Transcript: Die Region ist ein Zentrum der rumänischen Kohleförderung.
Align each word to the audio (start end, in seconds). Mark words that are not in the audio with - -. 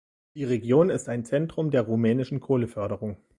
Die 0.33 0.45
Region 0.45 0.89
ist 0.89 1.07
ein 1.09 1.25
Zentrum 1.25 1.69
der 1.69 1.83
rumänischen 1.83 2.39
Kohleförderung. 2.39 3.17